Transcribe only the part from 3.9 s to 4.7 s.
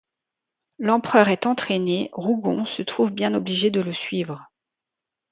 suivre.